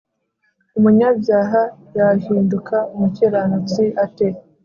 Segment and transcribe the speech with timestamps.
[0.77, 1.61] Umunyabyaha
[1.97, 4.27] yahinduka umukiranutsi ate?